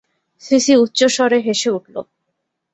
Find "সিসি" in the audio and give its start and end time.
0.43-0.73